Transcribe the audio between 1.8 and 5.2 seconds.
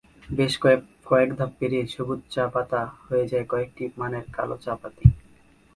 সবুজ চা-পাতা হয়ে যায় কয়েকটি মানের কালো চা-পাতি।